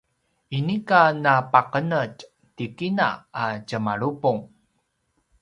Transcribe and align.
inika 0.57 1.01
napaqenetj 1.23 2.17
ti 2.55 2.65
kina 2.77 3.07
a 3.43 3.45
tjemalupung 3.67 4.41